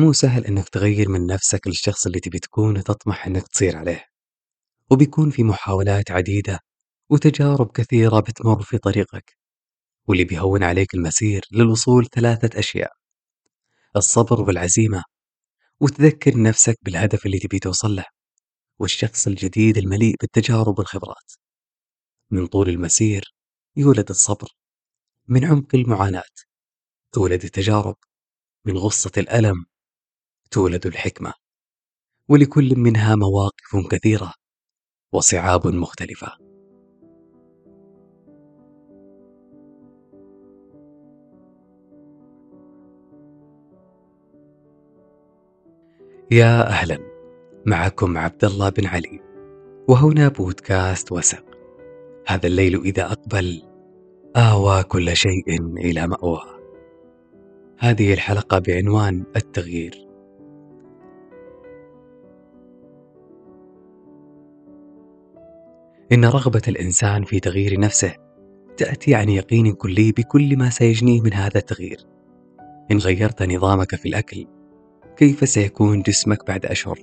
مو 0.00 0.12
سهل 0.12 0.46
إنك 0.46 0.68
تغير 0.68 1.08
من 1.08 1.26
نفسك 1.26 1.66
للشخص 1.66 2.06
اللي 2.06 2.20
تبي 2.20 2.38
تكون 2.38 2.78
وتطمح 2.78 3.26
إنك 3.26 3.48
تصير 3.48 3.76
عليه. 3.76 4.04
وبيكون 4.90 5.30
في 5.30 5.42
محاولات 5.42 6.10
عديدة 6.10 6.60
وتجارب 7.10 7.70
كثيرة 7.72 8.20
بتمر 8.20 8.62
في 8.62 8.78
طريقك 8.78 9.36
واللي 10.08 10.24
بيهون 10.24 10.62
عليك 10.62 10.94
المسير 10.94 11.42
للوصول 11.52 12.06
ثلاثة 12.06 12.58
أشياء 12.58 12.90
الصبر 13.96 14.40
والعزيمة 14.40 15.02
وتذكر 15.80 16.42
نفسك 16.42 16.76
بالهدف 16.82 17.26
اللي 17.26 17.38
تبي 17.38 17.58
توصل 17.58 17.96
له 17.96 18.04
والشخص 18.78 19.26
الجديد 19.26 19.78
المليء 19.78 20.14
بالتجارب 20.20 20.78
والخبرات. 20.78 21.32
من 22.30 22.46
طول 22.46 22.68
المسير 22.68 23.34
يولد 23.76 24.10
الصبر 24.10 24.48
من 25.28 25.44
عمق 25.44 25.74
المعاناة 25.74 26.22
تولد 27.12 27.44
التجارب 27.44 27.96
من 28.64 28.76
غصة 28.76 29.12
الألم 29.18 29.69
تولد 30.50 30.86
الحكمة. 30.86 31.32
ولكل 32.28 32.74
منها 32.76 33.16
مواقف 33.16 33.88
كثيرة 33.90 34.32
وصعاب 35.12 35.66
مختلفة. 35.66 36.32
يا 46.30 46.66
أهلا 46.66 46.98
معكم 47.66 48.18
عبد 48.18 48.44
الله 48.44 48.68
بن 48.68 48.86
علي 48.86 49.20
وهنا 49.88 50.28
بودكاست 50.28 51.12
وسق. 51.12 51.44
هذا 52.26 52.46
الليل 52.46 52.80
إذا 52.80 53.12
أقبل 53.12 53.62
آوى 54.36 54.82
كل 54.82 55.16
شيء 55.16 55.76
إلى 55.76 56.06
مأواه 56.06 56.60
هذه 57.78 58.12
الحلقة 58.12 58.58
بعنوان 58.58 59.24
التغيير. 59.36 60.09
إن 66.12 66.24
رغبة 66.24 66.62
الإنسان 66.68 67.24
في 67.24 67.40
تغيير 67.40 67.80
نفسه 67.80 68.14
تأتي 68.76 69.14
عن 69.14 69.28
يقين 69.28 69.72
كلي 69.72 70.12
بكل 70.12 70.56
ما 70.56 70.70
سيجنيه 70.70 71.20
من 71.20 71.34
هذا 71.34 71.58
التغيير. 71.58 72.06
إن 72.90 72.98
غيرت 72.98 73.42
نظامك 73.42 73.94
في 73.94 74.08
الأكل 74.08 74.46
كيف 75.16 75.48
سيكون 75.48 76.02
جسمك 76.02 76.46
بعد 76.46 76.66
أشهر؟ 76.66 76.98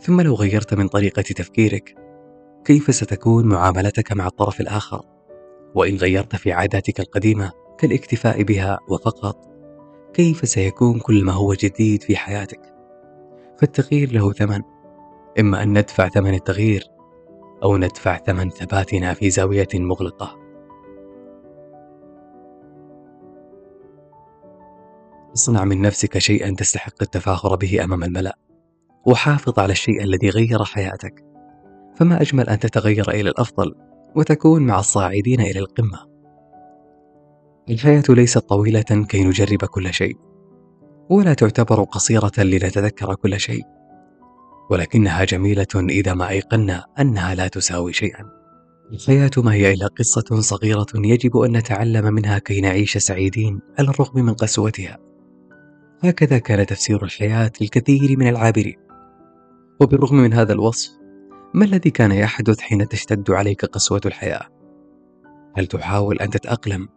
ثم 0.00 0.20
لو 0.20 0.34
غيرت 0.34 0.74
من 0.74 0.88
طريقة 0.88 1.22
تفكيرك 1.22 1.94
كيف 2.64 2.94
ستكون 2.94 3.46
معاملتك 3.46 4.12
مع 4.12 4.26
الطرف 4.26 4.60
الآخر؟ 4.60 5.04
وإن 5.74 5.96
غيرت 5.96 6.36
في 6.36 6.52
عاداتك 6.52 7.00
القديمة 7.00 7.52
كالاكتفاء 7.78 8.42
بها 8.42 8.78
وفقط 8.88 9.48
كيف 10.14 10.48
سيكون 10.48 10.98
كل 10.98 11.24
ما 11.24 11.32
هو 11.32 11.54
جديد 11.54 12.02
في 12.02 12.16
حياتك؟ 12.16 12.60
فالتغيير 13.58 14.12
له 14.12 14.32
ثمن 14.32 14.62
إما 15.40 15.62
أن 15.62 15.78
ندفع 15.78 16.08
ثمن 16.08 16.34
التغيير 16.34 16.97
أو 17.62 17.76
ندفع 17.76 18.16
ثمن 18.16 18.50
ثباتنا 18.50 19.14
في 19.14 19.30
زاوية 19.30 19.68
مغلقة. 19.74 20.38
اصنع 25.34 25.64
من 25.64 25.82
نفسك 25.82 26.18
شيئا 26.18 26.54
تستحق 26.54 27.02
التفاخر 27.02 27.56
به 27.56 27.84
أمام 27.84 28.04
الملأ 28.04 28.38
وحافظ 29.06 29.58
على 29.58 29.72
الشيء 29.72 30.02
الذي 30.02 30.30
غير 30.30 30.64
حياتك. 30.64 31.24
فما 31.96 32.20
أجمل 32.20 32.48
أن 32.48 32.58
تتغير 32.58 33.10
إلى 33.10 33.30
الأفضل 33.30 33.74
وتكون 34.16 34.62
مع 34.66 34.78
الصاعدين 34.78 35.40
إلى 35.40 35.58
القمة. 35.58 35.98
الحياة 37.70 38.02
ليست 38.08 38.38
طويلة 38.38 39.06
كي 39.08 39.24
نجرب 39.24 39.64
كل 39.64 39.94
شيء 39.94 40.16
ولا 41.10 41.34
تعتبر 41.34 41.82
قصيرة 41.82 42.32
لنتذكر 42.38 43.14
كل 43.14 43.40
شيء. 43.40 43.77
ولكنها 44.70 45.24
جميلة 45.24 45.66
إذا 45.74 46.14
ما 46.14 46.28
أيقنا 46.28 46.84
أنها 47.00 47.34
لا 47.34 47.48
تساوي 47.48 47.92
شيئا. 47.92 48.30
الحياة 48.92 49.30
ما 49.36 49.52
هي 49.52 49.72
إلا 49.72 49.86
قصة 49.86 50.40
صغيرة 50.40 50.86
يجب 50.94 51.36
أن 51.36 51.56
نتعلم 51.56 52.14
منها 52.14 52.38
كي 52.38 52.60
نعيش 52.60 52.98
سعيدين 52.98 53.60
على 53.78 53.88
الرغم 53.88 54.24
من 54.24 54.34
قسوتها. 54.34 54.98
هكذا 56.04 56.38
كان 56.38 56.66
تفسير 56.66 57.04
الحياة 57.04 57.52
للكثير 57.60 58.18
من 58.18 58.28
العابرين. 58.28 58.76
وبالرغم 59.80 60.16
من 60.16 60.32
هذا 60.32 60.52
الوصف 60.52 60.90
ما 61.54 61.64
الذي 61.64 61.90
كان 61.90 62.12
يحدث 62.12 62.60
حين 62.60 62.88
تشتد 62.88 63.30
عليك 63.30 63.64
قسوة 63.64 64.00
الحياة؟ 64.06 64.48
هل 65.56 65.66
تحاول 65.66 66.18
أن 66.18 66.30
تتأقلم؟ 66.30 66.88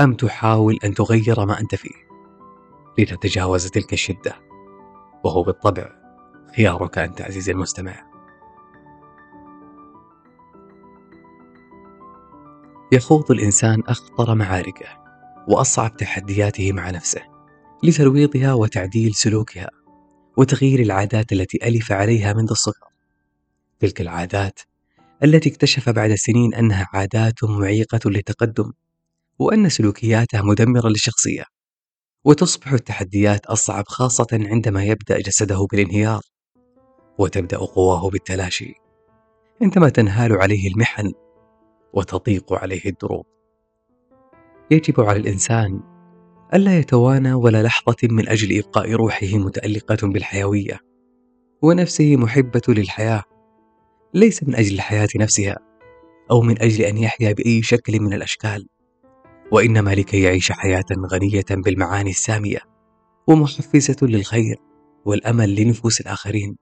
أم 0.00 0.14
تحاول 0.14 0.78
أن 0.84 0.94
تغير 0.94 1.46
ما 1.46 1.60
أنت 1.60 1.74
فيه؟ 1.74 2.08
لتتجاوز 2.98 3.66
تلك 3.66 3.92
الشدة 3.92 4.34
وهو 5.24 5.42
بالطبع 5.42 5.98
خيارك 6.56 6.98
أنت 6.98 7.20
عزيزي 7.20 7.52
المستمع. 7.52 8.08
يخوض 12.92 13.30
الإنسان 13.30 13.82
أخطر 13.86 14.34
معاركه 14.34 14.86
وأصعب 15.48 15.96
تحدياته 15.96 16.72
مع 16.72 16.90
نفسه 16.90 17.20
لترويضها 17.82 18.52
وتعديل 18.52 19.14
سلوكها 19.14 19.70
وتغيير 20.36 20.80
العادات 20.80 21.32
التي 21.32 21.58
ألف 21.68 21.92
عليها 21.92 22.32
منذ 22.32 22.50
الصغر. 22.50 22.88
تلك 23.80 24.00
العادات 24.00 24.60
التي 25.24 25.48
اكتشف 25.48 25.88
بعد 25.88 26.14
سنين 26.14 26.54
أنها 26.54 26.86
عادات 26.92 27.44
معيقة 27.44 28.10
للتقدم 28.10 28.72
وأن 29.38 29.68
سلوكياتها 29.68 30.42
مدمرة 30.42 30.88
للشخصية 30.88 31.44
وتصبح 32.24 32.72
التحديات 32.72 33.46
أصعب 33.46 33.84
خاصة 33.88 34.26
عندما 34.32 34.84
يبدأ 34.84 35.20
جسده 35.20 35.66
بالانهيار. 35.70 36.20
وتبدأ 37.18 37.56
قواه 37.56 38.10
بالتلاشي. 38.10 38.74
عندما 39.62 39.88
تنهال 39.88 40.32
عليه 40.32 40.68
المحن 40.68 41.12
وتضيق 41.92 42.52
عليه 42.52 42.84
الدروب. 42.86 43.26
يجب 44.70 45.00
على 45.00 45.18
الإنسان 45.18 45.80
ألا 46.54 46.78
يتوانى 46.78 47.32
ولا 47.32 47.62
لحظة 47.62 47.96
من 48.02 48.28
أجل 48.28 48.58
إبقاء 48.58 48.92
روحه 48.92 49.26
متألقة 49.26 50.08
بالحيوية. 50.08 50.80
ونفسه 51.62 52.16
محبة 52.16 52.62
للحياة 52.68 53.24
ليس 54.14 54.42
من 54.42 54.54
أجل 54.54 54.74
الحياة 54.74 55.08
نفسها 55.16 55.58
أو 56.30 56.40
من 56.40 56.62
أجل 56.62 56.84
أن 56.84 56.98
يحيا 56.98 57.32
بأي 57.32 57.62
شكل 57.62 58.00
من 58.00 58.12
الأشكال. 58.12 58.68
وإنما 59.52 59.90
لكي 59.94 60.22
يعيش 60.22 60.52
حياة 60.52 60.84
غنية 61.12 61.44
بالمعاني 61.50 62.10
السامية 62.10 62.58
ومحفزة 63.26 63.96
للخير 64.02 64.56
والأمل 65.04 65.54
لنفوس 65.54 66.00
الآخرين. 66.00 66.56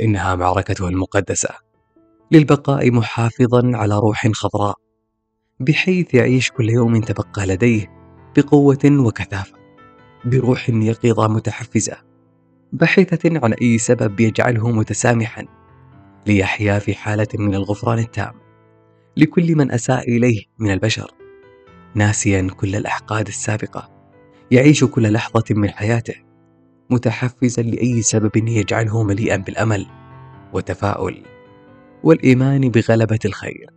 إنها 0.00 0.34
معركته 0.34 0.88
المقدسة. 0.88 1.48
للبقاء 2.32 2.90
محافظا 2.90 3.70
على 3.74 3.98
روح 3.98 4.28
خضراء 4.32 4.76
بحيث 5.60 6.14
يعيش 6.14 6.50
كل 6.50 6.70
يوم 6.70 7.00
تبقى 7.00 7.46
لديه 7.46 7.92
بقوة 8.36 8.78
وكثافة 8.84 9.58
بروح 10.24 10.68
يقظة 10.68 11.28
متحفزة 11.28 11.96
بحيثة 12.72 13.40
عن 13.44 13.52
أي 13.52 13.78
سبب 13.78 14.20
يجعله 14.20 14.70
متسامحا 14.70 15.46
ليحيا 16.26 16.78
في 16.78 16.94
حالة 16.94 17.28
من 17.34 17.54
الغفران 17.54 17.98
التام 17.98 18.32
لكل 19.16 19.56
من 19.56 19.72
أساء 19.72 20.08
إليه 20.16 20.44
من 20.58 20.70
البشر 20.70 21.10
ناسيا 21.94 22.48
كل 22.56 22.76
الأحقاد 22.76 23.26
السابقة 23.26 23.90
يعيش 24.50 24.84
كل 24.84 25.12
لحظة 25.12 25.44
من 25.50 25.70
حياته. 25.70 26.14
متحفزا 26.90 27.62
لأي 27.62 28.02
سبب 28.02 28.36
يجعله 28.36 29.02
مليئا 29.02 29.36
بالأمل 29.36 29.86
وتفاؤل 30.52 31.22
والإيمان 32.04 32.68
بغلبة 32.70 33.18
الخير. 33.24 33.70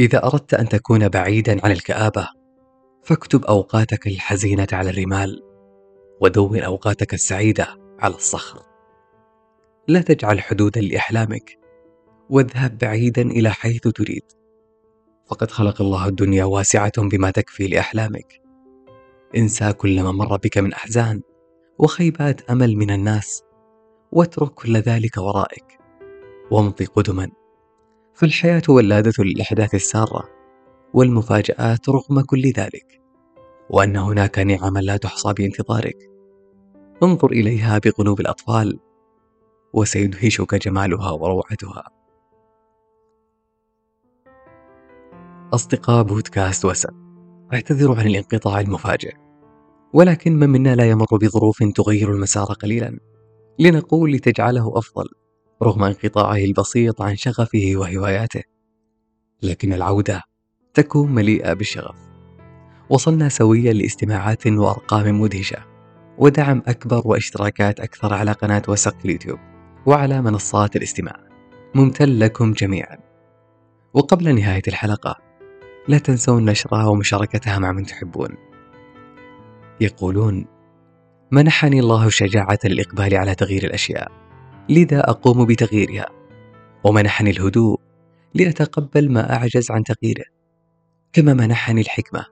إذا 0.00 0.26
أردت 0.26 0.54
أن 0.54 0.68
تكون 0.68 1.08
بعيدا 1.08 1.64
عن 1.64 1.70
الكآبة 1.72 2.28
فاكتب 3.04 3.44
أوقاتك 3.44 4.06
الحزينة 4.06 4.68
على 4.72 4.90
الرمال 4.90 5.42
ودون 6.20 6.60
أوقاتك 6.60 7.14
السعيدة 7.14 7.66
على 7.98 8.14
الصخر. 8.14 8.62
لا 9.88 10.00
تجعل 10.00 10.40
حدودا 10.40 10.80
لأحلامك 10.80 11.58
واذهب 12.30 12.78
بعيدا 12.78 13.22
إلى 13.22 13.50
حيث 13.50 13.82
تريد. 13.82 14.22
فقد 15.26 15.50
خلق 15.50 15.82
الله 15.82 16.08
الدنيا 16.08 16.44
واسعة 16.44 16.92
بما 17.02 17.30
تكفي 17.30 17.68
لأحلامك. 17.68 18.39
انسى 19.36 19.72
كل 19.72 20.02
ما 20.02 20.12
مر 20.12 20.36
بك 20.36 20.58
من 20.58 20.72
أحزان 20.72 21.20
وخيبات 21.78 22.50
أمل 22.50 22.76
من 22.76 22.90
الناس 22.90 23.42
واترك 24.12 24.50
كل 24.54 24.76
ذلك 24.76 25.16
ورائك. 25.16 25.78
وامضي 26.50 26.84
قدما. 26.84 27.30
فالحياة 28.14 28.62
ولادة 28.68 29.24
للأحداث 29.24 29.74
السارة 29.74 30.28
والمفاجآت 30.94 31.88
رغم 31.88 32.20
كل 32.20 32.42
ذلك. 32.42 33.02
وأن 33.70 33.96
هناك 33.96 34.38
نعما 34.38 34.78
لا 34.78 34.96
تحصى 34.96 35.32
بانتظارك. 35.32 36.10
انظر 37.02 37.30
إليها 37.30 37.78
بقلوب 37.78 38.20
الأطفال 38.20 38.78
وسيدهشك 39.72 40.54
جمالها 40.54 41.10
وروعتها. 41.10 41.84
أصدقاء 45.54 46.02
بودكاست 46.02 46.64
وسم 46.64 47.09
أعتذر 47.54 47.98
عن 47.98 48.06
الانقطاع 48.06 48.60
المفاجئ. 48.60 49.12
ولكن 49.92 50.32
من 50.32 50.50
منا 50.50 50.74
لا 50.74 50.90
يمر 50.90 51.06
بظروف 51.12 51.62
تغير 51.74 52.12
المسار 52.12 52.46
قليلا. 52.46 52.98
لنقول 53.58 54.12
لتجعله 54.12 54.78
أفضل 54.78 55.04
رغم 55.62 55.84
انقطاعه 55.84 56.36
البسيط 56.36 57.02
عن 57.02 57.16
شغفه 57.16 57.72
وهواياته. 57.74 58.42
لكن 59.42 59.72
العودة 59.72 60.22
تكون 60.74 61.14
مليئة 61.14 61.52
بالشغف. 61.52 61.96
وصلنا 62.90 63.28
سويا 63.28 63.72
لاستماعات 63.72 64.46
وأرقام 64.46 65.20
مدهشة. 65.20 65.58
ودعم 66.18 66.62
أكبر 66.66 67.02
واشتراكات 67.04 67.80
أكثر 67.80 68.14
على 68.14 68.32
قناة 68.32 68.62
وسق 68.68 68.96
اليوتيوب. 69.04 69.38
وعلى 69.86 70.22
منصات 70.22 70.76
الاستماع. 70.76 71.16
ممتن 71.74 72.08
لكم 72.08 72.52
جميعا. 72.52 72.98
وقبل 73.94 74.34
نهاية 74.34 74.62
الحلقة 74.68 75.29
لا 75.90 75.98
تنسون 75.98 76.44
نشرها 76.44 76.86
ومشاركتها 76.86 77.58
مع 77.58 77.72
من 77.72 77.86
تحبون. 77.86 78.36
يقولون 79.80 80.46
منحني 81.30 81.80
الله 81.80 82.08
شجاعة 82.08 82.58
الإقبال 82.64 83.16
على 83.16 83.34
تغيير 83.34 83.64
الأشياء 83.64 84.12
لذا 84.68 85.10
أقوم 85.10 85.46
بتغييرها. 85.46 86.06
ومنحني 86.84 87.30
الهدوء 87.30 87.80
لأتقبل 88.34 89.12
ما 89.12 89.32
أعجز 89.32 89.70
عن 89.70 89.84
تغييره. 89.84 90.24
كما 91.12 91.34
منحني 91.34 91.80
الحكمة 91.80 92.26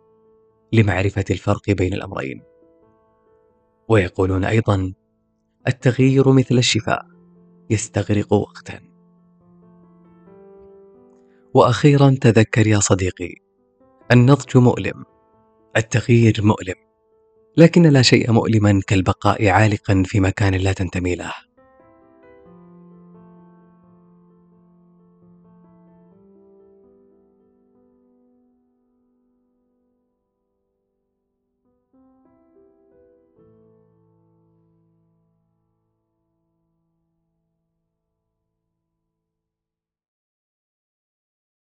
لمعرفة 0.73 1.25
الفرق 1.31 1.71
بين 1.71 1.95
الأمرين. 1.95 2.43
ويقولون 3.89 4.45
أيضا 4.45 4.93
التغيير 5.69 6.33
مثل 6.33 6.59
الشفاء 6.59 7.07
يستغرق 7.71 8.33
وقتا. 8.33 8.81
وأخيرا 11.55 12.15
تذكر 12.21 12.67
يا 12.67 12.79
صديقي 12.79 13.48
النضج 14.13 14.57
مؤلم 14.57 15.05
التغيير 15.77 16.41
مؤلم 16.43 16.75
لكن 17.57 17.83
لا 17.83 18.03
شيء 18.03 18.33
مؤلما 18.33 18.81
كالبقاء 18.87 19.49
عالقا 19.49 20.03
في 20.07 20.21
مكان 20.21 20.55
لا 20.55 20.73
تنتمي 20.73 21.15
له. 21.15 21.33